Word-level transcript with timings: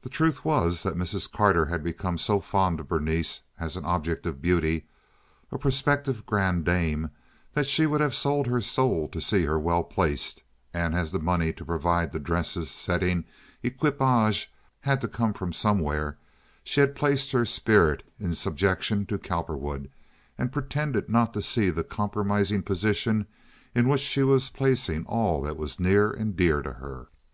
The 0.00 0.08
truth 0.08 0.42
was 0.42 0.82
that 0.84 0.94
Mrs. 0.96 1.30
Carter 1.30 1.66
had 1.66 1.84
become 1.84 2.16
so 2.16 2.40
fond 2.40 2.80
of 2.80 2.88
Berenice 2.88 3.42
as 3.60 3.76
an 3.76 3.84
object 3.84 4.24
of 4.24 4.40
beauty, 4.40 4.86
a 5.52 5.58
prospective 5.58 6.24
grande 6.24 6.64
dame, 6.64 7.10
that 7.52 7.66
she 7.68 7.84
would 7.84 8.00
have 8.00 8.14
sold 8.14 8.46
her 8.46 8.62
soul 8.62 9.06
to 9.08 9.20
see 9.20 9.42
her 9.42 9.58
well 9.58 9.84
placed; 9.84 10.42
and 10.72 10.94
as 10.94 11.12
the 11.12 11.18
money 11.18 11.52
to 11.52 11.62
provide 11.66 12.10
the 12.10 12.18
dresses, 12.18 12.70
setting, 12.70 13.26
equipage 13.62 14.50
had 14.80 14.98
to 15.02 15.08
come 15.08 15.34
from 15.34 15.52
somewhere, 15.52 16.16
she 16.64 16.80
had 16.80 16.94
placed 16.96 17.32
her 17.32 17.44
spirit 17.44 18.04
in 18.18 18.32
subjection 18.32 19.04
to 19.04 19.18
Cowperwood 19.18 19.90
and 20.38 20.52
pretended 20.52 21.10
not 21.10 21.34
to 21.34 21.42
see 21.42 21.68
the 21.68 21.84
compromising 21.84 22.62
position 22.62 23.26
in 23.74 23.88
which 23.88 24.00
she 24.00 24.22
was 24.22 24.48
placing 24.48 25.04
all 25.04 25.42
that 25.42 25.58
was 25.58 25.78
near 25.78 26.10
and 26.10 26.34
dear 26.34 26.62
to 26.62 26.72
her. 26.72 27.08